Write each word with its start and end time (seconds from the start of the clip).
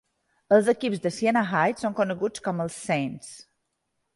Els 0.55 0.69
equips 0.71 1.03
de 1.03 1.11
Siena 1.17 1.43
Heights 1.49 1.85
són 1.87 1.99
coneguts 2.01 2.45
com 2.49 2.65
els 2.67 2.79
Saints. 2.89 3.29